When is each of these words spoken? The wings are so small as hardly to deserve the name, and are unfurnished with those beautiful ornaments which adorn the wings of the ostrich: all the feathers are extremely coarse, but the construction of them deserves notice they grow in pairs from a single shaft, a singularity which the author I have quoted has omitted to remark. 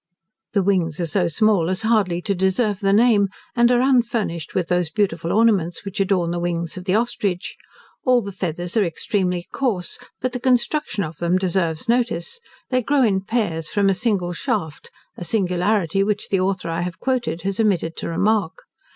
The 0.53 0.63
wings 0.63 0.99
are 0.99 1.05
so 1.05 1.27
small 1.27 1.69
as 1.69 1.83
hardly 1.83 2.23
to 2.23 2.33
deserve 2.33 2.79
the 2.79 2.91
name, 2.91 3.27
and 3.55 3.71
are 3.71 3.81
unfurnished 3.81 4.55
with 4.55 4.67
those 4.67 4.89
beautiful 4.89 5.31
ornaments 5.31 5.85
which 5.85 5.99
adorn 5.99 6.31
the 6.31 6.39
wings 6.39 6.75
of 6.75 6.85
the 6.85 6.95
ostrich: 6.95 7.55
all 8.03 8.19
the 8.23 8.31
feathers 8.31 8.75
are 8.75 8.83
extremely 8.83 9.47
coarse, 9.53 9.99
but 10.19 10.33
the 10.33 10.39
construction 10.39 11.03
of 11.03 11.17
them 11.19 11.37
deserves 11.37 11.87
notice 11.87 12.39
they 12.71 12.81
grow 12.81 13.03
in 13.03 13.21
pairs 13.21 13.69
from 13.69 13.89
a 13.89 13.93
single 13.93 14.33
shaft, 14.33 14.89
a 15.17 15.23
singularity 15.23 16.03
which 16.03 16.29
the 16.29 16.39
author 16.39 16.67
I 16.67 16.81
have 16.81 16.99
quoted 16.99 17.43
has 17.43 17.59
omitted 17.59 17.95
to 17.97 18.09
remark. 18.09 18.53